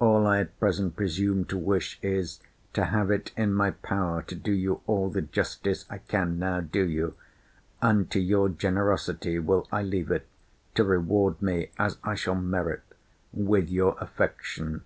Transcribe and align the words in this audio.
All 0.00 0.26
I 0.26 0.40
at 0.40 0.58
present 0.58 0.96
presume 0.96 1.44
to 1.52 1.58
wish 1.58 1.98
is, 2.00 2.40
to 2.72 2.86
have 2.86 3.10
it 3.10 3.32
in 3.36 3.52
my 3.52 3.72
power 3.72 4.22
to 4.22 4.34
do 4.34 4.50
you 4.50 4.80
all 4.86 5.10
the 5.10 5.20
justice 5.20 5.84
I 5.90 5.98
can 5.98 6.38
now 6.38 6.62
do 6.62 6.82
you: 6.88 7.12
and 7.82 8.10
to 8.10 8.18
your 8.18 8.48
generosity 8.48 9.38
will 9.38 9.68
I 9.70 9.82
leave 9.82 10.10
it, 10.10 10.26
to 10.76 10.84
reward 10.84 11.42
me, 11.42 11.72
as 11.78 11.98
I 12.04 12.14
shall 12.14 12.36
merit, 12.36 12.84
with 13.34 13.68
your 13.68 13.98
affection. 14.00 14.82